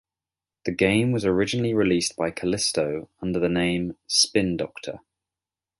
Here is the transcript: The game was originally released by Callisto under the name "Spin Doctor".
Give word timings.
The 0.65 0.71
game 0.71 1.11
was 1.11 1.25
originally 1.25 1.75
released 1.75 2.15
by 2.15 2.31
Callisto 2.31 3.07
under 3.21 3.37
the 3.39 3.47
name 3.47 3.97
"Spin 4.07 4.57
Doctor". 4.57 5.01